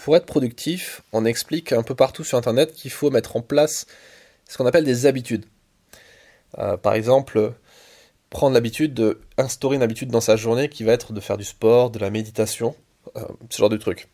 [0.00, 3.86] pour être productif, on explique un peu partout sur Internet qu'il faut mettre en place
[4.48, 5.44] ce qu'on appelle des habitudes.
[6.58, 7.52] Euh, par exemple,
[8.30, 11.44] prendre l'habitude de instaurer une habitude dans sa journée qui va être de faire du
[11.44, 12.74] sport, de la méditation,
[13.16, 14.08] euh, ce genre de truc.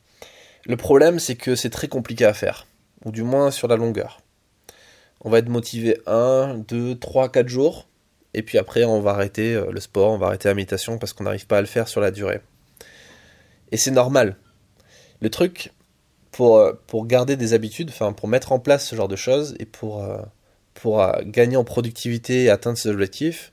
[0.65, 2.67] Le problème, c'est que c'est très compliqué à faire,
[3.05, 4.21] ou du moins sur la longueur.
[5.21, 7.87] On va être motivé 1, 2, 3, 4 jours,
[8.35, 11.13] et puis après on va arrêter euh, le sport, on va arrêter la méditation parce
[11.13, 12.41] qu'on n'arrive pas à le faire sur la durée.
[13.71, 14.37] Et c'est normal.
[15.21, 15.72] Le truc,
[16.33, 19.57] pour, euh, pour garder des habitudes, enfin pour mettre en place ce genre de choses
[19.59, 20.19] et pour, euh,
[20.74, 23.52] pour gagner en productivité et atteindre ses objectifs,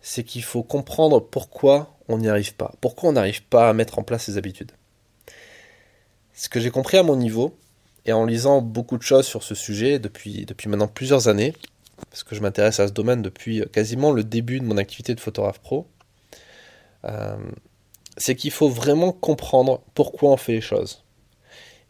[0.00, 2.72] c'est qu'il faut comprendre pourquoi on n'y arrive pas.
[2.80, 4.72] Pourquoi on n'arrive pas à mettre en place ces habitudes.
[6.34, 7.56] Ce que j'ai compris à mon niveau,
[8.04, 11.54] et en lisant beaucoup de choses sur ce sujet depuis, maintenant plusieurs années,
[12.10, 15.20] parce que je m'intéresse à ce domaine depuis quasiment le début de mon activité de
[15.20, 15.86] photographe pro,
[17.04, 17.36] euh,
[18.16, 21.04] c'est qu'il faut vraiment comprendre pourquoi on fait les choses.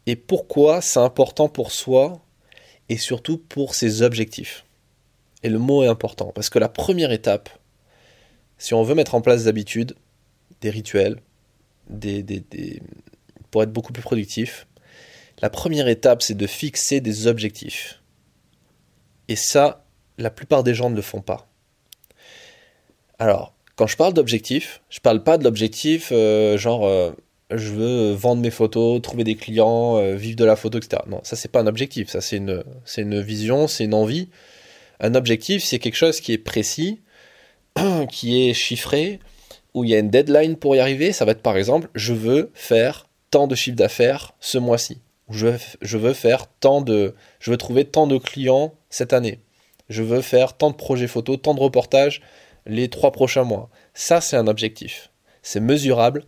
[0.06, 2.20] Et pourquoi c'est important pour soi
[2.88, 4.64] et surtout pour ses objectifs.
[5.42, 7.48] Et le mot est important, parce que la première étape,
[8.58, 9.96] si on veut mettre en place des habitudes,
[10.60, 11.20] des rituels,
[11.88, 12.42] des,
[13.50, 14.66] pour être beaucoup plus productif,
[15.40, 18.00] la première étape, c'est de fixer des objectifs.
[19.28, 19.84] Et ça,
[20.18, 21.48] la plupart des gens ne le font pas.
[23.18, 27.12] Alors, quand je parle d'objectif, je parle pas de l'objectif euh, genre euh,
[27.50, 31.02] je veux vendre mes photos, trouver des clients, euh, vivre de la photo, etc.
[31.06, 34.28] Non, ça c'est pas un objectif, ça c'est une, c'est une vision, c'est une envie.
[35.00, 37.00] Un objectif, c'est quelque chose qui est précis,
[38.10, 39.20] qui est chiffré,
[39.74, 41.12] où il y a une deadline pour y arriver.
[41.12, 44.98] Ça va être par exemple, je veux faire tant de chiffre d'affaires ce mois-ci.
[45.30, 45.48] Je,
[45.80, 49.40] je veux faire tant de, je veux trouver tant de clients cette année
[49.92, 52.22] je veux faire tant de projets photos, tant de reportages
[52.66, 53.70] les trois prochains mois.
[53.94, 55.10] Ça, c'est un objectif.
[55.42, 56.24] C'est mesurable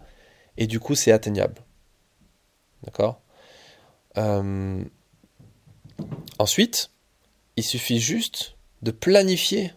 [0.57, 1.63] et du coup, c'est atteignable.
[2.83, 3.21] D'accord?
[4.17, 4.85] Euh,
[6.39, 6.91] Ensuite,
[7.57, 9.73] il suffit juste de planifier.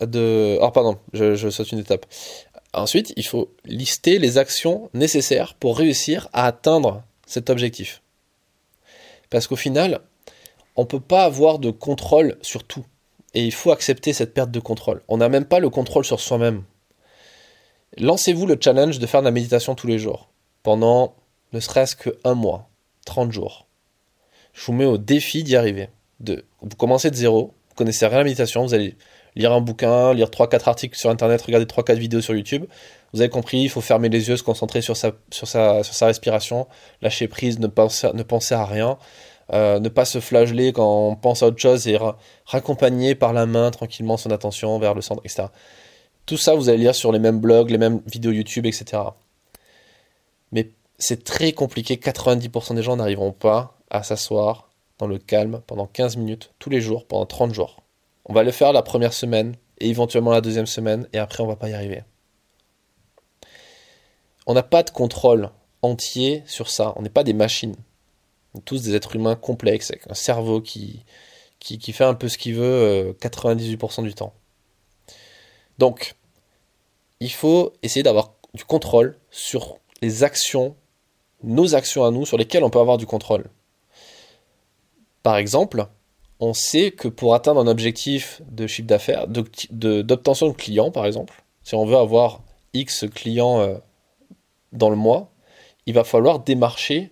[0.00, 0.58] De...
[0.60, 2.06] Oh, pardon, je, je saute une étape.
[2.72, 8.02] Ensuite, il faut lister les actions nécessaires pour réussir à atteindre cet objectif.
[9.30, 10.00] Parce qu'au final,
[10.76, 12.84] on ne peut pas avoir de contrôle sur tout
[13.36, 15.02] et il faut accepter cette perte de contrôle.
[15.08, 16.64] On n'a même pas le contrôle sur soi-même.
[17.98, 20.30] Lancez-vous le challenge de faire de la méditation tous les jours,
[20.62, 21.14] pendant
[21.52, 22.70] ne serait-ce qu'un mois,
[23.04, 23.66] 30 jours.
[24.54, 25.90] Je vous mets au défi d'y arriver.
[26.18, 28.96] De, vous commencez de zéro, vous connaissez rien à la méditation, vous allez
[29.34, 32.64] lire un bouquin, lire 3-4 articles sur Internet, regarder 3-4 vidéos sur YouTube.
[33.12, 35.12] Vous avez compris, il faut fermer les yeux, se concentrer sur sa,
[36.06, 36.68] respiration,
[37.02, 38.96] lâcher prise, ne penser à rien.
[39.52, 41.98] Euh, ne pas se flageller quand on pense à autre chose et
[42.46, 45.44] raccompagner par la main tranquillement son attention vers le centre, etc.
[46.26, 49.02] Tout ça, vous allez lire sur les mêmes blogs, les mêmes vidéos YouTube, etc.
[50.50, 51.96] Mais c'est très compliqué.
[51.96, 56.80] 90% des gens n'arriveront pas à s'asseoir dans le calme pendant 15 minutes tous les
[56.80, 57.82] jours, pendant 30 jours.
[58.24, 61.46] On va le faire la première semaine et éventuellement la deuxième semaine et après on
[61.46, 62.02] va pas y arriver.
[64.46, 65.50] On n'a pas de contrôle
[65.82, 66.92] entier sur ça.
[66.96, 67.76] On n'est pas des machines
[68.64, 71.04] tous des êtres humains complexes, avec un cerveau qui,
[71.58, 74.34] qui, fait un peu ce qu'il veut 98% euh, du temps.
[75.78, 76.14] Donc,
[77.20, 80.76] il faut essayer d'avoir du contrôle sur les actions,
[81.42, 83.46] nos actions à nous, sur lesquelles on peut avoir du contrôle.
[85.22, 85.86] Par exemple,
[86.40, 91.06] on sait que pour atteindre un objectif de chiffre d'affaires, d'obtention de, de, clients par
[91.06, 92.42] exemple, si on veut avoir
[92.74, 93.78] X clients euh,
[94.72, 95.32] dans le mois,
[95.86, 97.10] il va falloir démarcher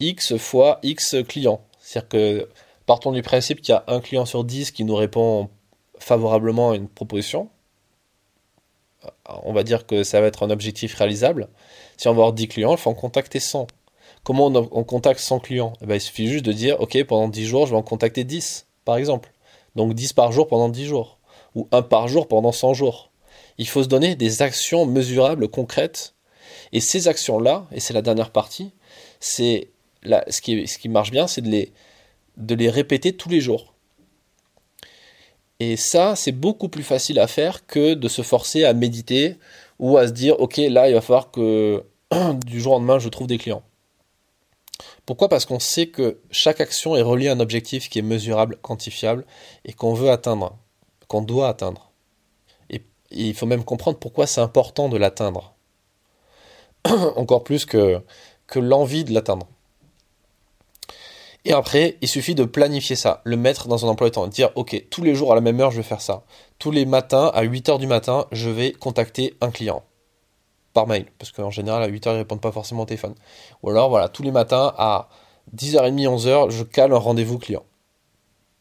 [0.00, 1.60] X fois X clients.
[1.80, 2.48] C'est-à-dire que
[2.86, 5.48] partons du principe qu'il y a un client sur 10 qui nous répond
[5.98, 7.48] favorablement à une proposition.
[9.26, 11.48] On va dire que ça va être un objectif réalisable.
[11.96, 13.66] Si on va avoir 10 clients, il faut en contacter 100.
[14.24, 15.72] Comment on, contacte 100 clients?
[15.80, 18.24] Eh ben, Il suffit juste de dire, OK, pendant 10 jours, je vais en contacter
[18.24, 19.32] 10, par exemple.
[19.76, 21.18] Donc 10 par jour pendant 10 jours.
[21.54, 23.10] Ou 1 par jour pendant 100 jours.
[23.56, 26.14] Il faut se donner des actions mesurables, concrètes.
[26.72, 28.72] Et ces actions-là, et c'est la dernière partie,
[29.20, 29.68] c'est
[30.04, 33.74] ce, qui, marche bien, c'est de les, répéter tous les jours.
[35.58, 39.36] Et ça, c'est beaucoup plus facile à faire que de se forcer à méditer
[39.78, 41.84] ou à se dire, ok, là, il va falloir que
[42.46, 43.62] du jour au lendemain, je trouve des clients.
[45.04, 45.28] Pourquoi?
[45.28, 49.26] Parce qu'on sait que chaque action est reliée à un objectif qui est mesurable, quantifiable,
[49.64, 50.56] et qu'on veut atteindre,
[51.08, 51.90] qu'on doit atteindre.
[52.70, 55.54] Et, il faut même comprendre pourquoi c'est important de l'atteindre.
[57.16, 58.02] Encore plus que
[58.54, 59.46] l'envie de l'atteindre.
[61.44, 64.50] Et après, il suffit de planifier ça, le mettre dans un emploi de temps, dire
[64.56, 66.24] ok, tous les jours à la même heure, je vais faire ça.
[66.58, 69.82] Tous les matins, à 8 heures du matin, je vais contacter un client.
[70.72, 73.14] par mail, parce qu'en général, à 8h, ils répondent pas forcément au téléphone.
[73.62, 75.08] Ou alors, voilà, tous les matins, à
[75.56, 77.64] 10h30, 11h, je cale un rendez-vous client.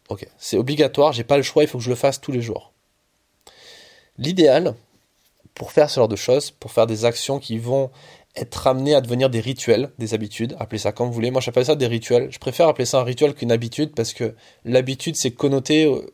[0.10, 2.42] Ok, c'est obligatoire, j'ai pas le choix, il faut que je le fasse tous les
[2.42, 2.74] jours.
[4.18, 4.74] L'idéal,
[5.54, 7.92] pour faire ce genre de choses, pour faire des actions qui vont
[8.36, 11.32] être amenées à devenir des rituels, des habitudes, appelez ça comme vous voulez.
[11.32, 12.30] Moi, j'appelle ça des rituels.
[12.32, 14.36] Je préfère appeler ça un rituel qu'une habitude parce que
[14.66, 16.06] l'habitude, c'est connoté euh,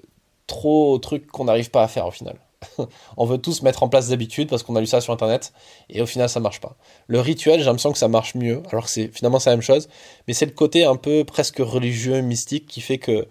[0.48, 2.38] trop au truc qu'on n'arrive pas à faire au final.
[3.18, 5.54] on veut tous mettre en place des habitudes parce qu'on a lu ça sur internet
[5.90, 6.76] et au final ça marche pas.
[7.08, 9.88] Le rituel, j'ai l'impression que ça marche mieux, alors que c'est finalement la même chose,
[10.28, 13.28] mais c'est le côté un peu presque religieux, mystique qui fait que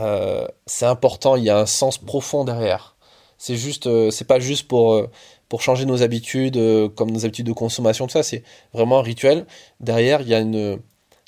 [0.00, 2.96] euh, c'est important, il y a un sens profond derrière.
[3.36, 5.06] C'est juste, euh, c'est pas juste pour
[5.52, 6.58] pour changer nos habitudes,
[6.94, 9.44] comme nos habitudes de consommation, tout ça, c'est vraiment un rituel.
[9.80, 10.80] Derrière, il y a une,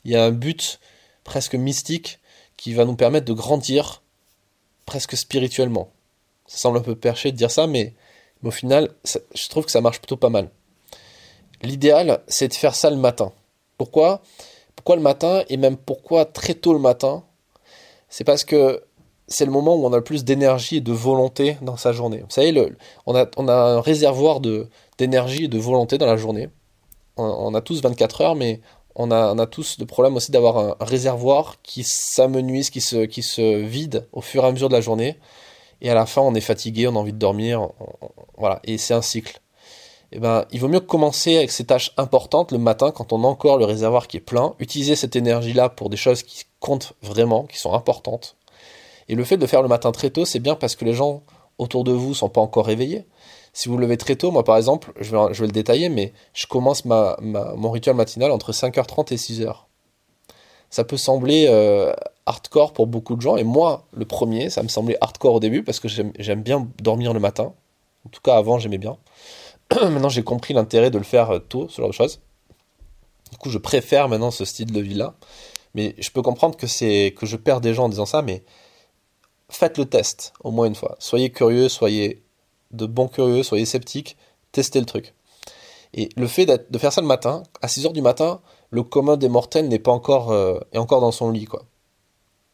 [0.06, 0.80] il y a un but
[1.24, 2.20] presque mystique
[2.56, 4.02] qui va nous permettre de grandir
[4.86, 5.90] presque spirituellement.
[6.46, 7.92] Ça semble un peu perché de dire ça, mais,
[8.42, 10.48] au final, je trouve que ça marche plutôt pas mal.
[11.60, 13.30] L'idéal, c'est de faire ça le matin.
[13.76, 14.22] Pourquoi?
[14.74, 17.24] Pourquoi le matin et même pourquoi très tôt le matin?
[18.08, 18.82] C'est parce que
[19.26, 22.18] c'est le moment où on a le plus d'énergie et de volonté dans sa journée.
[22.18, 22.72] Vous savez,
[23.06, 24.40] on, a, on, a, un réservoir
[24.98, 26.48] d'énergie et de volonté dans la journée.
[27.16, 28.60] On, a tous 24 heures, mais
[28.96, 33.62] on a, tous le problème aussi d'avoir un, réservoir qui s'amenuise, qui se, qui se
[33.62, 35.16] vide au fur et à mesure de la journée
[35.84, 37.68] et à la fin on est fatigué, on a envie de dormir,
[38.36, 39.40] voilà, et c'est un cycle.
[40.12, 43.26] Eh ben, il vaut mieux commencer avec ces tâches importantes le matin quand on a
[43.26, 47.44] encore le réservoir qui est plein, utiliser cette énergie-là pour des choses qui comptent vraiment,
[47.44, 48.36] qui sont importantes.
[49.08, 51.22] Et le fait de faire le matin très tôt, c'est bien parce que les gens
[51.58, 53.06] autour de vous sont pas encore réveillés.
[53.52, 56.46] Si vous le levez très tôt, moi par exemple, je vais, le détailler, mais je
[56.46, 59.54] commence mon rituel matinal entre 5h30 et 6h.
[60.70, 61.92] Ça peut sembler euh,
[62.26, 63.36] hardcore pour beaucoup de gens.
[63.36, 67.12] Et moi, le premier, ça me semblait hardcore au début parce que j'aime bien dormir
[67.12, 67.52] le matin.
[68.04, 68.96] En tout cas, avant, j'aimais bien.
[69.82, 72.20] maintenant, j'ai compris l'intérêt de le faire euh, tôt, ce genre de choses.
[73.30, 75.14] Du coup, je préfère maintenant ce style de vie-là.
[75.74, 78.42] Mais je peux comprendre que je perds des gens en disant ça, mais
[79.54, 80.96] faites le test au moins une fois.
[80.98, 82.22] Soyez curieux, soyez
[82.70, 84.16] de bons curieux, soyez sceptiques,
[84.52, 85.14] testez le truc.
[85.94, 88.40] Et le fait de faire ça le matin, à 6h du matin,
[88.70, 91.64] le commun des mortels n'est pas encore, euh, encore dans son lit, quoi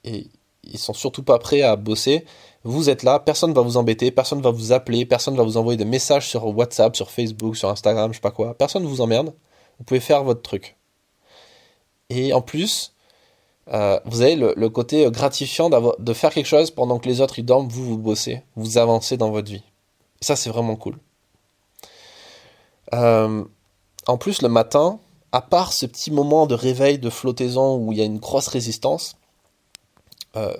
[0.04, 0.28] et
[0.62, 2.24] ils sont surtout pas prêts à bosser.
[2.64, 5.76] Vous êtes là, personne va vous embêter, personne va vous appeler, personne va vous envoyer
[5.76, 8.54] des messages sur WhatsApp, sur Facebook, sur Instagram, je sais pas quoi.
[8.54, 9.34] Personne ne vous emmerde.
[9.78, 10.76] Vous pouvez faire votre truc.
[12.10, 12.94] Et en plus,
[13.72, 17.44] euh, vous avez le, côté gratifiant de faire quelque chose pendant que les autres ils
[17.44, 19.62] dorment, vous vous bossez, vous avancez dans votre vie.
[20.20, 20.98] Et ça c'est vraiment cool.
[22.94, 23.44] Euh,
[24.06, 24.98] en plus le matin,
[25.30, 28.48] à part ce petit moment de réveil, de flottaison où il y a une grosse
[28.48, 29.16] résistance,
[30.36, 30.56] euh,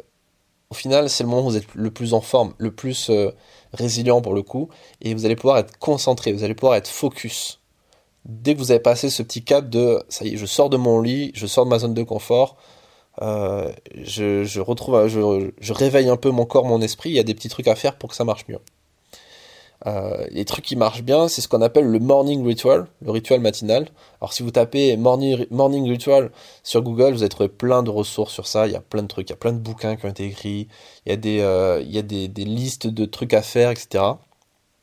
[0.71, 3.11] au final, c'est le moment où vous êtes le plus en forme, le plus
[3.73, 4.69] résilient pour le coup,
[5.01, 7.59] et vous allez pouvoir être concentré, vous allez pouvoir être focus.
[8.25, 10.77] Dès que vous avez passé ce petit cap de ça y est, je sors de
[10.77, 12.57] mon lit, je sors de ma zone de confort,
[13.23, 17.35] euh, je, retrouve, je réveille un peu mon corps, mon esprit, il y a des
[17.35, 18.59] petits trucs à faire pour que ça marche mieux.
[19.87, 23.41] Euh, les trucs qui marchent bien, c'est ce qu'on appelle le morning ritual, le rituel
[23.41, 23.89] matinal.
[24.21, 26.31] Alors si vous tapez morning, ritual
[26.63, 28.67] sur Google, vous allez trouver plein de ressources sur ça.
[28.67, 30.27] Il y a plein de trucs, il y a plein de bouquins qui ont été
[30.27, 30.69] écrits,
[31.07, 31.83] il y a des, euh,
[32.37, 34.05] listes de trucs à faire, etc.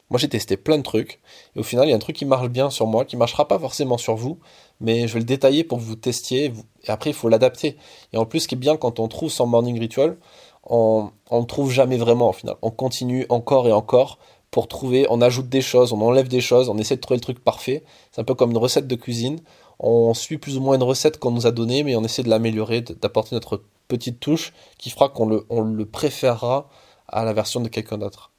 [0.09, 1.19] Moi j'ai testé plein de trucs
[1.55, 3.47] et au final il y a un truc qui marche bien sur moi, qui marchera
[3.47, 4.39] pas forcément sur vous,
[4.79, 6.53] mais je vais le détailler pour que vous testiez
[6.83, 7.77] et après il faut l'adapter.
[8.13, 10.17] Et en plus ce qui est bien quand on trouve son morning ritual,
[10.69, 12.55] on ne trouve jamais vraiment au final.
[12.61, 14.19] On continue encore et encore
[14.51, 17.21] pour trouver, on ajoute des choses, on enlève des choses, on essaie de trouver le
[17.21, 17.83] truc parfait.
[18.11, 19.39] C'est un peu comme une recette de cuisine.
[19.79, 22.29] On suit plus ou moins une recette qu'on nous a donnée, mais on essaie de
[22.29, 26.69] l'améliorer, d'apporter notre petite touche qui fera qu'on le, on le préférera
[27.07, 28.31] à la version de quelqu'un d'autre.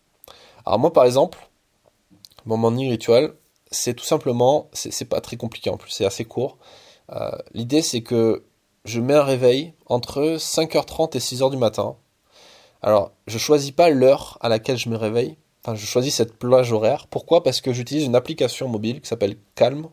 [0.67, 1.49] Alors moi par exemple,
[2.47, 3.35] mon morning ritual,
[3.71, 6.59] c'est tout simplement, c'est pas très compliqué en plus, c'est assez court.
[7.13, 8.45] Euh, l'idée c'est que
[8.85, 11.97] je mets un réveil entre 5h30 et 6h du matin.
[12.83, 17.07] Alors, je choisis pas l'heure à laquelle je me réveille, je choisis cette plage horaire.
[17.09, 17.43] Pourquoi?
[17.43, 19.89] Parce que j'utilise une application mobile qui s'appelle Calm,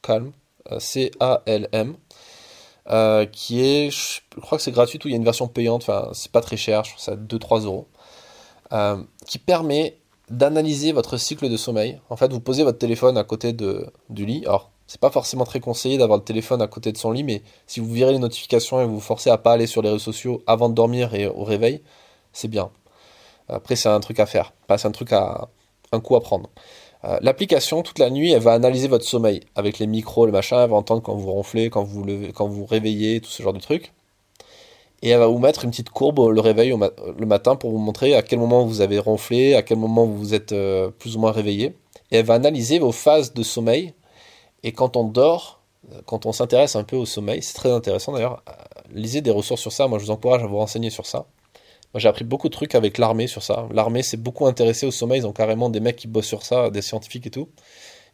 [0.00, 0.32] Calm,
[0.72, 1.96] euh, C-A-L-M,
[2.90, 5.82] euh, qui est, je crois que c'est gratuit ou il y a une version payante,
[5.82, 7.86] enfin c'est pas très cher, je crois que c'est 2-3 euros,
[9.26, 12.00] qui permet d'analyser votre cycle de sommeil.
[12.10, 14.42] En fait, vous posez votre téléphone à côté de, du lit.
[14.46, 17.42] Alors, c'est pas forcément très conseillé d'avoir le téléphone à côté de son lit, mais
[17.66, 19.98] si vous virez les notifications et vous vous forcez à pas aller sur les réseaux
[19.98, 21.82] sociaux avant de dormir et au réveil,
[22.32, 22.70] c'est bien.
[23.48, 25.48] Après, c'est un truc à faire, pas c'est un truc à
[25.92, 26.50] un coup à prendre.
[27.04, 30.62] Euh, l'application, toute la nuit, elle va analyser votre sommeil avec les micros, le machin,
[30.62, 33.60] elle va entendre quand vous ronflez, quand vous quand vous réveillez, tout ce genre de
[33.60, 33.92] trucs.
[35.02, 38.14] Et elle va vous mettre une petite courbe le réveil le matin pour vous montrer
[38.14, 41.20] à quel moment vous avez ronflé, à quel moment vous vous êtes euh, plus ou
[41.20, 41.76] moins réveillé.
[42.10, 43.94] et elle va analyser vos phases de sommeil.
[44.62, 45.62] Et quand on dort,
[46.06, 48.42] quand on s'intéresse un peu au sommeil, c'est très intéressant d'ailleurs.
[48.92, 49.88] Lisez des ressources sur ça.
[49.88, 51.26] Moi, je vous encourage à vous renseigner sur ça.
[51.92, 53.66] Moi, j'ai appris beaucoup de trucs avec l'armée sur ça.
[53.72, 55.20] L'armée s'est beaucoup intéressée au sommeil.
[55.20, 57.48] Ils ont carrément des mecs qui bossent sur ça, des scientifiques et tout.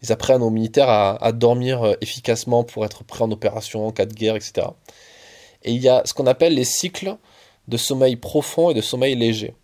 [0.02, 4.06] Ils apprennent aux militaires à, dormir euh, efficacement pour être prêts en opération en cas
[4.06, 4.68] de guerre, etc.
[5.68, 7.16] Et il y a ce qu'on appelle les cycles
[7.68, 9.54] de sommeil profond et de sommeil léger.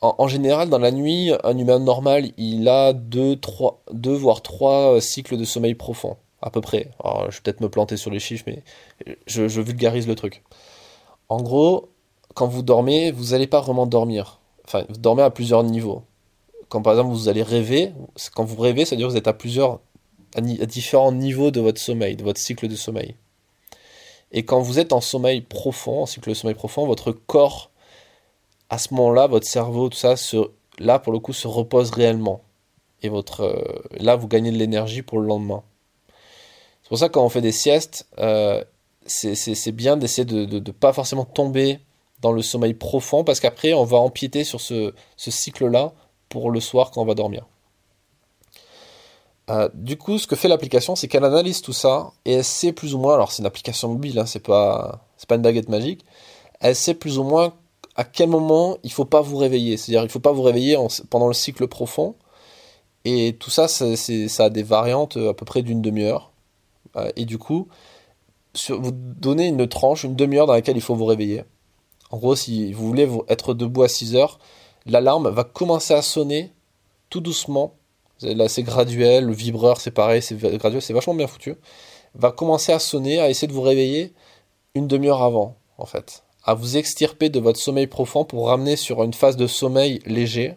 [0.00, 4.94] En, général, dans la nuit, un humain normal, il a deux, trois, deux voire trois
[4.94, 6.90] euh, cycles de sommeil profond, à peu près.
[7.04, 8.62] Je vais peut-être me planter sur les chiffres, mais
[9.26, 10.42] je, je vulgarise le truc.
[11.28, 11.88] En gros,
[12.34, 14.40] quand vous dormez, vous n'allez pas vraiment dormir.
[14.64, 16.02] Enfin, vous dormez à plusieurs niveaux.
[16.68, 17.92] Quand par exemple vous allez rêver,
[18.34, 19.80] quand vous rêvez, c'est-à-dire que vous êtes à plusieurs,
[20.34, 23.16] à, différents niveaux de votre sommeil, de votre cycle de sommeil.
[24.32, 27.70] Et quand vous êtes en sommeil profond, en cycle de sommeil profond, votre corps,
[28.68, 30.36] à ce moment-là, votre cerveau, tout ça, se,
[30.78, 32.42] là pour le coup, se repose réellement.
[33.02, 35.62] Et votre, euh, là, vous gagnez de l'énergie pour le lendemain.
[36.82, 38.64] C'est pour ça que quand on fait des siestes, euh,
[39.06, 41.78] c'est bien d'essayer de ne pas forcément tomber
[42.20, 45.92] dans le sommeil profond, parce qu'après, on va empiéter sur ce, cycle-là
[46.28, 47.46] pour le soir quand on va dormir.
[49.48, 52.72] Euh, du coup, ce que fait l'application, c'est qu'elle analyse tout ça et elle sait
[52.72, 56.04] plus ou moins, alors c'est une application mobile, hein, c'est pas, pas une baguette magique,
[56.60, 57.54] elle sait plus ou moins
[57.94, 59.76] à quel moment il faut pas vous réveiller.
[59.76, 60.76] C'est-à-dire, il faut pas vous réveiller
[61.10, 62.14] pendant le cycle profond.
[63.04, 66.32] Et tout ça, ça a des variantes à peu près d'une demi-heure.
[66.96, 67.68] Euh, et du coup,
[68.68, 71.44] vous donnez une tranche, une demi-heure dans laquelle il faut vous réveiller.
[72.10, 74.38] En gros, si vous voulez être debout à 6 heures,
[74.86, 76.52] l'alarme va commencer à sonner
[77.10, 77.75] tout doucement.
[78.22, 81.54] Là, c'est graduel, le vibreur, c'est pareil, c'est graduel, c'est vachement bien foutu.
[82.14, 84.14] Va commencer à sonner, à essayer de vous réveiller
[84.74, 86.24] une demi-heure avant, en fait.
[86.42, 90.54] À vous extirper de votre sommeil profond pour ramener sur une phase de sommeil léger.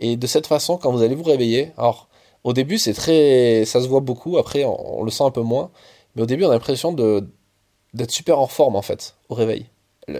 [0.00, 2.08] Et de cette façon, quand vous allez vous réveiller, alors,
[2.42, 5.70] au début, c'est très, ça se voit beaucoup, après, on, le sent un peu moins.
[6.14, 9.66] Mais au début, on a l'impression d'être super en forme, en fait, au réveil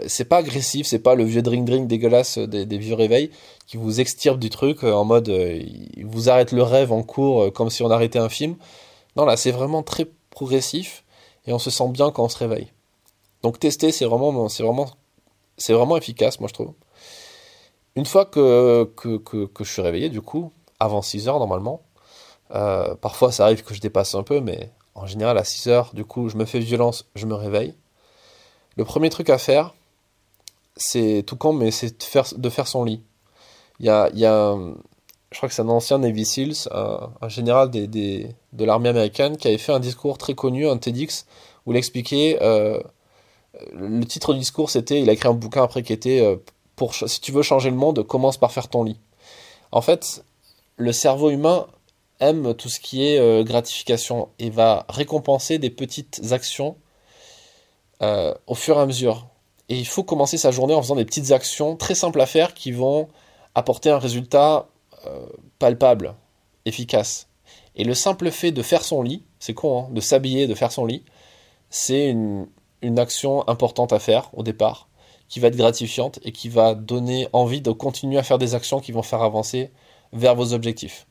[0.06, 3.30] c'est pas agressif, c'est pas le vieux drink drink dégueulasse des, vieux réveils
[3.66, 5.60] qui vous extirpe du truc euh, en mode euh,
[5.96, 8.56] il vous arrête le rêve en cours euh, comme si on arrêtait un film.
[9.16, 11.04] Non là c'est vraiment très progressif
[11.46, 12.72] et on se sent bien quand on se réveille.
[13.42, 14.90] Donc tester c'est vraiment c'est vraiment
[15.58, 16.72] c'est vraiment efficace moi je trouve.
[17.96, 20.50] Une fois que, que, que, je suis réveillé du coup,
[20.80, 21.82] avant 6 heures normalement,
[22.50, 26.04] parfois ça arrive que je dépasse un peu mais en général à 6 heures du
[26.04, 27.74] coup je me fais violence, je me réveille
[28.76, 29.74] le premier truc à faire,
[30.76, 31.98] c'est tout con, mais c'est
[32.38, 33.02] de faire, son lit.
[33.80, 38.88] Il y a, je crois que c'est un ancien Navy Seals, un, général de l'armée
[38.88, 41.26] américaine, qui avait fait un discours très connu, un TEDx,
[41.66, 42.38] où il expliquait.
[42.42, 42.80] Euh,
[43.72, 45.00] le titre du discours, c'était.
[45.00, 46.36] Il a écrit un bouquin après qui était euh,
[46.76, 48.98] pour, Si tu veux changer le monde, commence par faire ton lit.
[49.72, 50.24] En fait,
[50.76, 51.66] le cerveau humain
[52.20, 56.76] aime tout ce qui est euh, gratification et va récompenser des petites actions
[58.02, 59.26] euh, au fur et à mesure.
[59.68, 62.54] Et il faut commencer sa journée en faisant des petites actions très simples à faire
[62.54, 63.08] qui vont
[63.54, 64.68] apporter un résultat
[65.06, 65.26] euh,
[65.58, 66.14] palpable,
[66.64, 67.28] efficace.
[67.76, 70.72] Et le simple fait de faire son lit, c'est con, hein, de s'habiller, de faire
[70.72, 71.04] son lit,
[71.70, 72.46] c'est une,
[72.82, 74.88] une action importante à faire au départ,
[75.28, 78.80] qui va être gratifiante et qui va donner envie de continuer à faire des actions
[78.80, 79.72] qui vont faire avancer
[80.12, 81.06] vers vos objectifs.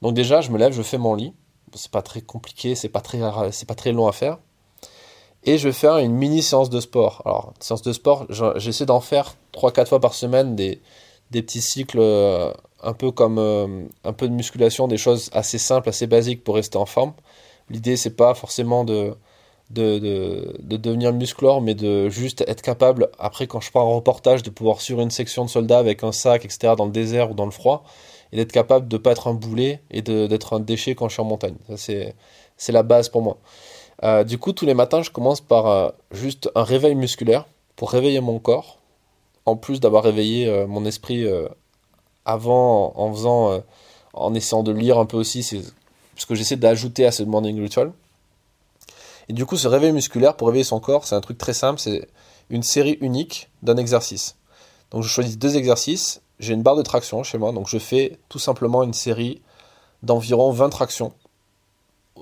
[0.00, 1.32] Donc déjà, je me lève, je fais mon lit.
[1.74, 3.20] C'est pas très compliqué, c'est pas très,
[3.50, 4.38] c'est pas très long à faire
[5.44, 7.22] et je vais faire une mini séance de sport.
[7.24, 10.80] Alors, séance de sport, j'essaie d'en faire 3-4 fois par semaine des,
[11.30, 15.58] des petits cycles euh, un peu comme euh, un peu de musculation, des choses assez
[15.58, 17.12] simples, assez basiques pour rester en forme.
[17.70, 19.14] L'idée, c'est pas forcément de,
[19.70, 23.96] de, de, de, devenir musclore, mais de juste être capable, après, quand je pars en
[23.96, 27.30] reportage, de pouvoir suivre une section de soldats avec un sac, etc., dans le désert
[27.30, 27.84] ou dans le froid,
[28.32, 31.22] et d'être capable de pas être un boulet et d'être un déchet quand je suis
[31.22, 31.56] en montagne.
[31.68, 31.76] Ça,
[32.56, 33.38] c'est la base pour moi.
[34.02, 37.46] Euh, du coup, tous les matins, je commence par euh, juste un réveil musculaire
[37.76, 38.78] pour réveiller mon corps,
[39.46, 41.26] en plus d'avoir réveillé euh, mon esprit
[42.24, 43.62] avant en
[44.14, 47.92] en essayant de lire un peu aussi, ce que j'essaie d'ajouter à ce morning ritual.
[49.28, 51.80] Et du coup, ce réveil musculaire pour réveiller son corps, c'est un truc très simple,
[51.80, 52.08] c'est
[52.50, 54.36] une série unique d'un exercice.
[54.90, 58.18] Donc je choisis deux exercices, j'ai une barre de traction chez moi, donc je fais
[58.28, 59.42] tout simplement une série
[60.02, 61.12] d'environ 20 tractions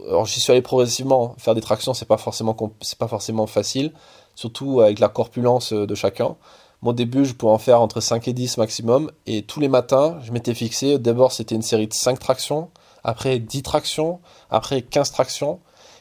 [0.08, 1.34] alors j'y suis allé progressivement.
[1.38, 3.92] Faire des tractions, c'est pas forcément c'est pas forcément facile,
[4.34, 6.36] surtout avec la corpulence euh, de chacun.
[6.82, 10.18] Mon début, je pouvais en faire entre 5 et 10 maximum, et tous les matins,
[10.22, 10.98] je m'étais fixé.
[10.98, 12.70] D'abord, c'était une série de 5 tractions,
[13.04, 15.60] après 10 tractions, après 15 tractions,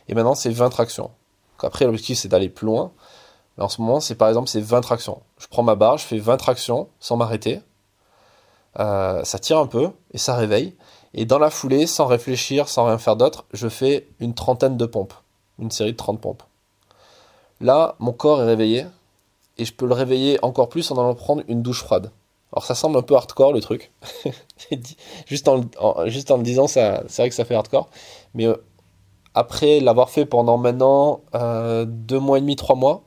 [0.10, 1.12] et maintenant c'est 20 tractions.
[1.62, 2.91] après, l'objectif c'est d'aller plus loin.
[3.58, 5.22] Mais en ce moment, c'est par exemple c'est 20 tractions.
[5.38, 7.62] Je prends ma barre, je fais 20 tractions sans m'arrêter.
[8.79, 10.75] Euh, ça tire un peu et ça réveille.
[11.13, 14.86] Et dans la foulée, sans réfléchir, sans rien faire d'autre, je fais une trentaine de
[14.86, 15.13] pompes.
[15.60, 16.44] Une série de 30 pompes.
[17.60, 18.86] Là, mon corps est réveillé.
[19.58, 22.12] Et je peux le réveiller encore plus en allant prendre une douche froide.
[22.53, 23.91] Alors ça semble un peu hardcore le truc.
[25.25, 25.62] juste, en,
[26.08, 27.89] juste en le disant, c'est vrai que ça fait hardcore.
[28.34, 28.56] Mais euh,
[29.34, 33.03] après l'avoir fait pendant maintenant euh, deux mois et demi, trois mois,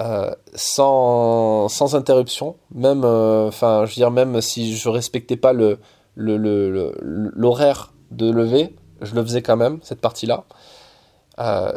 [0.00, 5.78] euh, sans, sans, interruption, même, je veux dire, même si je respectais pas le,
[6.16, 10.44] l'horaire de lever, je le faisais quand même, cette partie-là.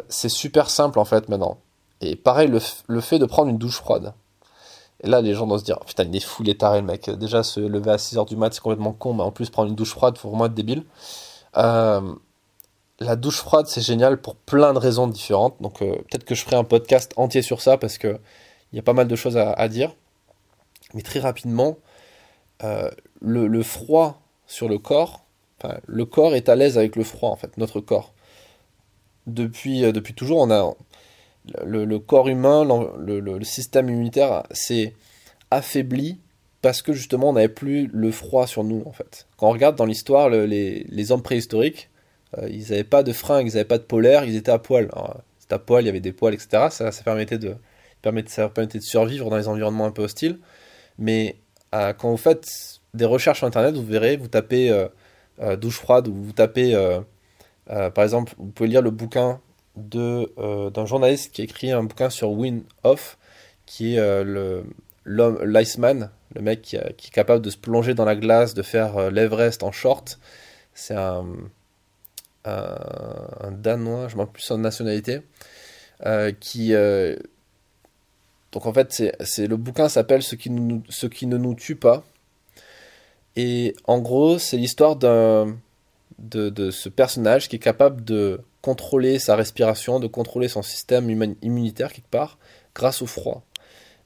[0.08, 1.58] c'est super simple en fait maintenant.
[2.00, 4.14] Et pareil, le, fait de prendre une douche froide.
[5.02, 6.86] Et là, les gens doivent se dire, putain, il est fou, il est taré, le
[6.86, 7.08] mec.
[7.10, 9.76] Déjà, se lever à 6h du mat, c'est complètement con, mais en plus, prendre une
[9.76, 10.84] douche froide, faut vraiment être débile.
[11.56, 12.14] Euh,
[13.00, 15.60] la douche froide, c'est génial pour plein de raisons différentes.
[15.60, 18.18] Donc, euh, peut-être que je ferai un podcast entier sur ça, parce que
[18.72, 19.94] il y a pas mal de choses à, dire.
[20.94, 21.78] Mais très rapidement,
[22.64, 22.90] euh,
[23.22, 25.24] le, froid sur le corps,
[25.86, 28.12] le corps est à l'aise avec le froid, en fait, notre corps.
[29.28, 30.74] Depuis, depuis toujours, on a,
[31.64, 32.66] le, corps humain,
[32.98, 34.94] le, système immunitaire s'est
[35.50, 36.18] affaibli
[36.62, 39.26] parce que justement on n'avait plus le froid sur nous en fait.
[39.36, 41.88] Quand on regarde dans l'histoire les, hommes préhistoriques,
[42.36, 44.90] euh, ils n'avaient pas de fringues, ils n'avaient pas de polaire, ils étaient à poil.
[45.38, 46.66] C'était à poil, il y avait des poils, etc.
[46.70, 47.54] Ça, ça, permettait de,
[48.02, 50.38] permettait de survivre dans les environnements un peu hostiles.
[50.98, 51.36] Mais
[51.74, 56.08] euh, quand vous faites des recherches sur Internet, vous verrez, vous tapez euh, douche froide
[56.08, 56.74] ou vous tapez,
[57.66, 59.40] par exemple, vous pouvez lire le bouquin
[59.94, 63.18] euh, d'un journaliste qui a écrit un bouquin sur Win Off,
[63.66, 64.64] qui est euh, le
[65.44, 69.10] l'iceman, le mec qui, est capable de se plonger dans la glace, de faire euh,
[69.10, 70.18] l'Everest en short.
[70.74, 71.24] C'est un,
[72.44, 75.22] un, danois, je ne plus son nationalité,
[78.52, 79.02] donc en fait
[79.38, 82.04] le bouquin s'appelle ce qui ne nous tue pas.
[83.40, 85.54] Et en gros, c'est l'histoire de,
[86.72, 91.08] ce personnage qui est capable de contrôler sa respiration, de contrôler son système
[91.40, 92.36] immunitaire quelque part,
[92.74, 93.44] grâce au froid,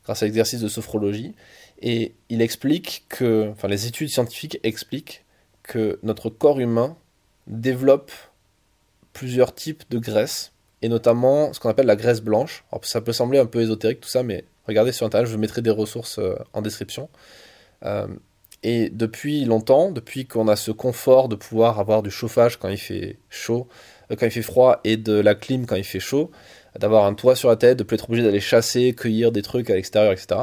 [0.05, 1.35] grâce à l'exercice de sophrologie.
[1.81, 5.25] Et il explique que, enfin les études scientifiques expliquent
[5.63, 6.95] que notre corps humain
[7.47, 8.13] développe
[9.15, 12.67] plusieurs types de graisse, et notamment ce qu'on appelle la graisse blanche.
[12.83, 15.71] Ça peut sembler un peu ésotérique tout ça, mais regardez sur Internet, je mettrai des
[15.71, 17.09] ressources euh, en description.
[17.85, 18.07] Euh,
[18.63, 22.79] et depuis longtemps, depuis qu'on a ce confort de pouvoir avoir du chauffage quand il
[22.79, 23.69] fait chaud,
[24.11, 26.31] euh, quand il fait froid, et de la clim quand il fait chaud,
[26.79, 29.69] d'avoir un toit sur la tête, de plus être obligé d'aller chasser, cueillir des trucs
[29.71, 30.43] à l'extérieur, etc.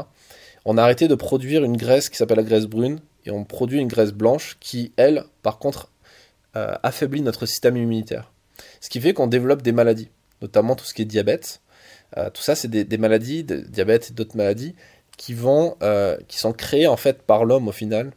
[0.65, 3.79] On a arrêté de produire une graisse qui s'appelle la graisse brune, et on produit
[3.79, 5.91] une graisse blanche qui, elle, par contre,
[6.55, 8.32] euh, affaiblit notre système immunitaire.
[8.82, 10.10] Ce qui fait qu'on développe des maladies,
[10.41, 11.62] notamment tout ce qui est diabète.
[12.17, 14.75] Euh, tout ça, c'est des, des, maladies, de diabète et d'autres maladies
[15.19, 18.13] qui vont, euh, qui sont créés en fait par l'homme au final,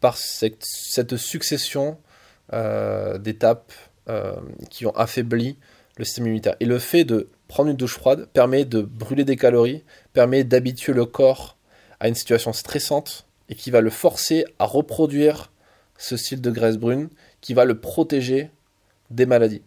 [0.00, 0.64] par cette,
[1.16, 1.98] succession
[2.52, 3.72] euh, d'étapes
[4.08, 4.36] euh,
[4.70, 5.58] qui ont affaibli
[5.96, 6.54] le système immunitaire.
[6.60, 10.92] Et le fait de prendre une douche froide permet de brûler des calories, permet d'habituer
[10.92, 11.56] le corps
[11.98, 15.50] à une situation stressante et qui va le forcer à reproduire
[15.98, 17.08] ce style de graisse brune
[17.40, 18.52] qui va le protéger
[19.10, 19.62] des maladies.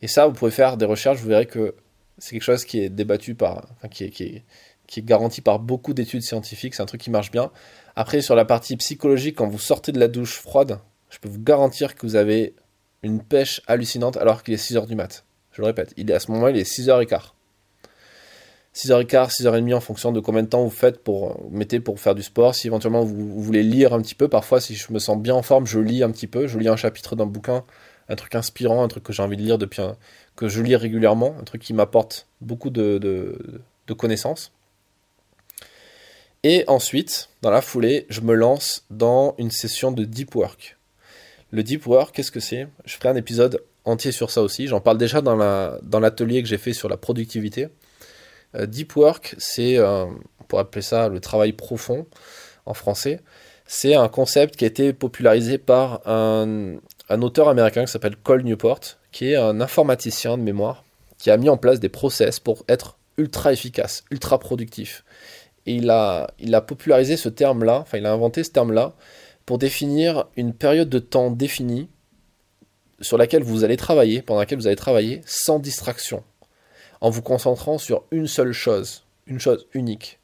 [0.00, 1.74] Et ça, vous pouvez faire des recherches, vous verrez que
[2.16, 4.44] c'est quelque chose qui est débattu par, qui, est,
[4.92, 7.50] qui est garanti par beaucoup d'études scientifiques, c'est un truc qui marche bien.
[7.96, 11.40] Après, sur la partie psychologique, quand vous sortez de la douche froide, je peux vous
[11.40, 12.54] garantir que vous avez
[13.02, 15.24] une pêche hallucinante alors qu'il est 6h du mat.
[15.52, 17.32] Je le répète, il est à ce moment-là, il est 6h15.
[18.74, 22.14] 6h15, 6h30 en fonction de combien de temps vous faites pour vous mettez pour faire
[22.14, 22.54] du sport.
[22.54, 25.42] Si éventuellement vous, voulez lire un petit peu, parfois si je me sens bien en
[25.42, 27.64] forme, je lis un petit peu, je lis un chapitre d'un bouquin,
[28.10, 29.80] un truc inspirant, un truc que j'ai envie de lire depuis
[30.36, 33.38] que je lis régulièrement, un truc qui m'apporte beaucoup de
[33.96, 34.52] connaissances.
[36.44, 40.76] Et ensuite, dans la foulée, je me lance dans une session de deep work.
[41.52, 42.66] Le deep work, qu'est-ce que c'est?
[42.84, 44.66] Je ferai un épisode entier sur ça aussi.
[44.66, 47.68] J'en parle déjà dans l'atelier que j'ai fait sur la productivité.
[48.56, 50.04] Euh, deep work, c'est, euh,
[50.40, 52.06] on pourrait appeler ça le travail profond
[52.66, 53.20] en français.
[53.66, 56.76] C'est un concept qui a été popularisé par un,
[57.08, 58.80] un auteur américain qui s'appelle Cole Newport,
[59.12, 60.84] qui est un informaticien de mémoire,
[61.18, 65.04] qui a mis en place des process pour être ultra efficace, ultra productif.
[65.66, 68.94] Et il a, il a popularisé ce terme-là, enfin il a inventé ce terme-là,
[69.46, 71.88] pour définir une période de temps définie
[73.00, 76.22] sur laquelle vous allez travailler, pendant laquelle vous allez travailler sans distraction,
[77.00, 80.18] en vous concentrant sur une seule chose, une chose unique.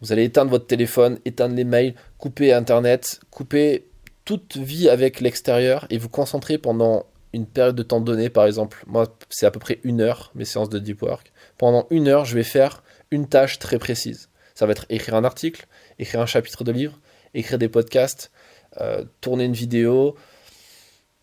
[0.00, 3.86] Vous allez éteindre votre téléphone, éteindre les mails, couper Internet, couper
[4.24, 8.84] toute vie avec l'extérieur et vous concentrer pendant une période de temps donnée, par exemple.
[8.86, 11.32] Moi, c'est à peu près une heure, mes séances de deep work.
[11.56, 14.28] Pendant une heure, je vais faire une tâche très précise.
[14.54, 15.66] Ça va être écrire un article,
[15.98, 16.98] écrire un chapitre de livre,
[17.34, 18.32] écrire des podcasts,
[18.80, 20.16] euh, tourner une vidéo,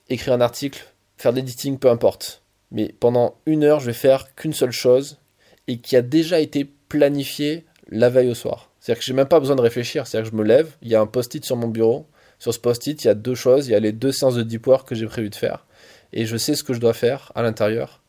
[0.08, 0.86] écrire un article,
[1.18, 2.44] faire de l'editing, peu importe.
[2.72, 5.20] Mais pendant une heure, je vais faire qu'une seule chose
[5.68, 8.72] et qui a déjà été planifiée la veille au soir.
[8.80, 10.08] C'est-à-dire que j'ai même pas besoin de réfléchir.
[10.08, 12.08] C'est-à-dire que je me lève, il y a un post-it sur mon bureau.
[12.38, 13.68] Sur ce post-it, il y a deux choses.
[13.68, 15.66] Il y a les deux séances de deep work que j'ai prévu de faire.
[16.14, 18.02] Et je sais ce que je dois faire à l'intérieur.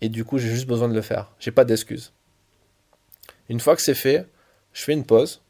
[0.00, 1.32] Et du coup, j'ai juste besoin de le faire.
[1.38, 2.12] J'ai pas d'excuses.
[3.48, 4.26] Une fois que c'est fait,
[4.72, 5.42] je fais une pause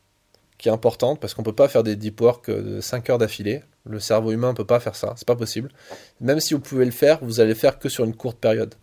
[0.59, 3.63] qui est importante parce qu'on peut pas faire des deep work de 5 heures d'affilée.
[3.87, 5.71] Le cerveau humain ne peut pas faire ça, c'est pas possible.
[6.21, 8.75] Même si vous pouvez le faire, vous allez le faire que sur une courte période.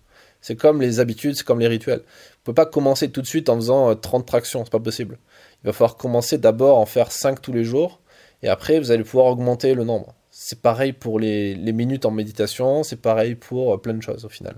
[0.42, 2.00] C'est comme les habitudes, c'est comme les rituels.
[2.00, 5.18] Vous pouvez pas commencer tout de suite en faisant 30 euh, tractions, c'est pas possible.
[5.64, 8.00] Il va falloir commencer d'abord en faire 5 tous les jours
[8.44, 10.16] et après vous allez pouvoir augmenter le nombre.
[10.32, 14.26] C'est pareil pour les, les minutes en méditation, c'est pareil pour euh, plein de choses
[14.26, 14.56] au final.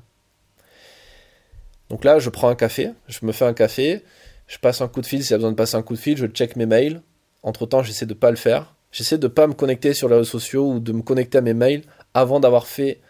[1.90, 4.04] Donc là, je prends un café, je me fais un café,
[4.48, 6.00] je passe un coup de fil s'il y a besoin de passer un coup de
[6.00, 7.02] fil, je check mes mails.
[7.44, 8.76] Entre temps, j'essaie de ne pas le faire.
[8.92, 11.54] J'essaie de pas me connecter sur les réseaux sociaux ou de me connecter à mes
[11.54, 13.02] mails avant d'avoir fait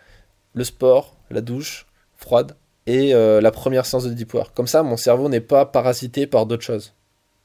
[0.53, 4.55] le sport, la douche froide et euh, la première séance de deep work.
[4.55, 6.93] Comme ça, mon cerveau n'est pas parasité par d'autres choses.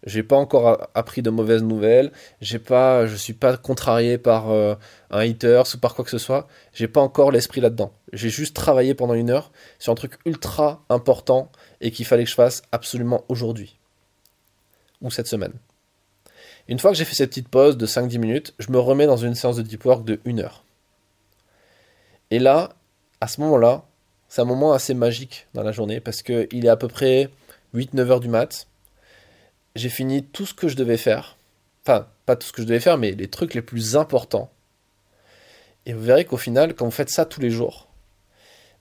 [0.05, 2.13] J'ai pas encore appris de mauvaises nouvelles.
[2.41, 4.75] J'ai pas, je suis pas contrarié par euh,
[5.11, 6.47] un hater ou par quoi que ce soit.
[6.73, 7.93] J'ai pas encore l'esprit là-dedans.
[8.13, 12.31] J'ai juste travaillé pendant une heure sur un truc ultra important et qu'il fallait que
[12.31, 13.79] je fasse absolument aujourd'hui
[15.01, 15.53] ou cette semaine.
[16.69, 19.17] Une fois que j'ai fait cette petite pause de 5-10 minutes, je me remets dans
[19.17, 20.65] une séance de deep work de 1 heure.
[22.31, 22.71] Et là,
[23.21, 23.85] à ce moment-là,
[24.29, 27.31] c'est un moment assez magique dans la journée parce qu'il est à peu près
[27.75, 28.67] 8-9 heures du mat.
[29.79, 31.37] J'ai fini tout ce que je devais faire.
[31.85, 34.51] Enfin, pas tout ce que je devais faire, mais les trucs les plus importants.
[35.87, 37.87] Et vous verrez qu'au final, quand vous faites ça tous les jours,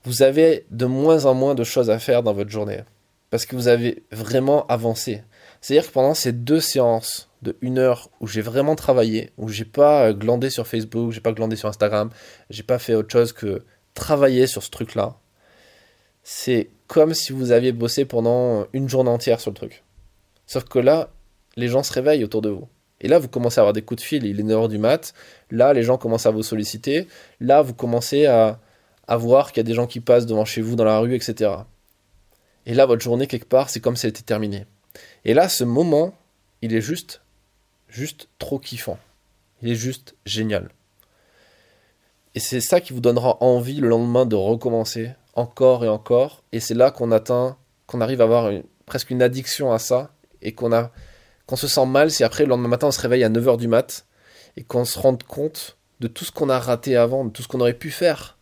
[0.02, 2.80] vous avez de moins en moins de choses à faire dans votre journée.
[3.30, 5.22] Parce que vous avez vraiment avancé.
[5.60, 9.64] C'est-à-dire que pendant ces deux séances de une heure où j'ai vraiment travaillé, où j'ai
[9.64, 12.10] pas glandé sur Facebook, j'ai pas glandé sur Instagram,
[12.50, 13.62] j'ai pas fait autre chose que
[13.94, 15.16] travailler sur ce truc-là,
[16.24, 19.84] c'est comme si vous aviez bossé pendant une journée entière sur le truc.
[20.48, 21.10] Sauf que là,
[21.56, 22.66] les gens se réveillent autour de vous.
[23.00, 25.14] Et là, vous commencez à avoir des coups de fil, il est 9h du mat.
[25.52, 27.06] Là, les gens commencent à vous solliciter.
[27.38, 28.58] Là, vous commencez à,
[29.06, 31.14] à voir qu'il y a des gens qui passent devant chez vous dans la rue,
[31.14, 31.52] etc.
[32.66, 34.66] Et là, votre journée, quelque part, c'est comme si elle était terminée.
[35.24, 36.14] Et là, ce moment,
[36.62, 37.20] il est juste,
[37.88, 38.98] juste trop kiffant.
[39.62, 40.70] Il est juste génial.
[42.34, 46.42] Et c'est ça qui vous donnera envie le lendemain de recommencer encore et encore.
[46.52, 47.56] Et c'est là qu'on atteint,
[47.86, 48.50] qu'on arrive à avoir
[48.86, 50.10] presque une addiction à ça
[50.42, 50.90] et qu'on a,
[51.46, 53.68] qu'on se sent mal si après le lendemain matin on se réveille à 9h du
[53.68, 54.06] mat
[54.56, 57.48] et qu'on se rende compte de tout ce qu'on a raté avant, de tout ce
[57.48, 58.36] qu'on aurait pu faire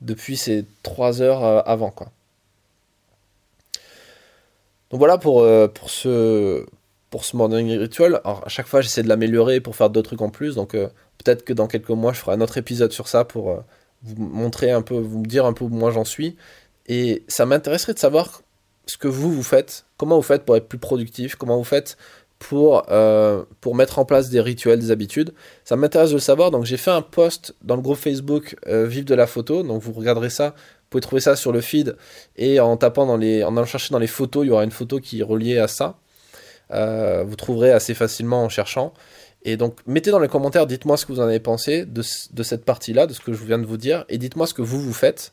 [0.00, 2.10] depuis ces 3 heures euh, avant, quoi.
[4.90, 6.64] Donc voilà pour, euh, pour, ce,
[7.10, 8.20] pour ce morning ritual.
[8.24, 10.54] Alors à chaque fois j'essaie de l'améliorer pour faire d'autres trucs en plus.
[10.54, 13.64] Donc euh, peut-être que dans quelques mois je ferai un autre épisode sur ça pour
[14.02, 16.36] vous montrer un peu, vous dire un peu où moi j'en suis.
[16.86, 18.42] Et ça m'intéresserait de savoir
[18.86, 21.96] ce que vous vous faites, comment vous faites pour être plus productif, comment vous faites
[22.38, 22.84] pour,
[23.60, 25.32] pour mettre en place des rituels, des habitudes.
[25.64, 29.04] Ça m'intéresse de le savoir, donc j'ai fait un post dans le groupe Facebook Vive
[29.04, 30.54] de la photo, donc vous regarderez ça
[30.94, 31.96] pouvez trouver ça sur le feed
[32.36, 34.70] et en tapant dans les, en allant chercher dans les photos, il y aura une
[34.70, 35.98] photo qui est reliée à ça.
[36.70, 38.94] Euh, vous trouverez assez facilement en cherchant.
[39.42, 42.64] Et donc, mettez dans les commentaires, dites-moi ce que vous en avez pensé de, cette
[42.64, 44.92] partie-là, de ce que je viens de vous dire, et dites-moi ce que vous vous
[44.92, 45.32] faites.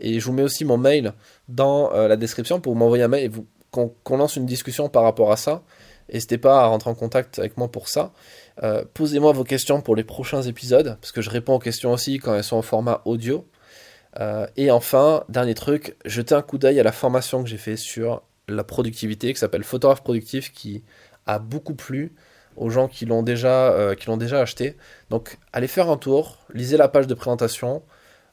[0.00, 1.12] Et je vous mets aussi mon mail
[1.48, 3.30] dans euh, la description pour m'envoyer un mail et
[3.72, 5.62] qu'on lance une discussion par rapport à ça.
[6.12, 8.12] N'hésitez pas à rentrer en contact avec moi pour ça.
[8.62, 12.18] Euh, posez-moi vos questions pour les prochains épisodes, parce que je réponds aux questions aussi
[12.18, 13.46] quand elles sont en format audio.
[14.20, 17.76] Euh, et enfin, dernier truc, jetez un coup d'œil à la formation que j'ai fait
[17.76, 20.84] sur la productivité qui s'appelle Photographe productif qui
[21.26, 22.14] a beaucoup plu
[22.56, 23.94] aux gens qui l'ont déjà, euh,
[24.32, 24.76] acheté.
[25.08, 27.82] Donc allez faire un tour, lisez la page de présentation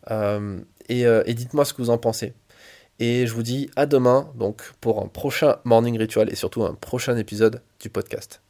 [0.10, 2.34] et dites-moi ce que vous en pensez.
[3.00, 6.74] Et je vous dis à demain donc pour un prochain morning ritual et surtout un
[6.74, 8.42] prochain épisode du podcast.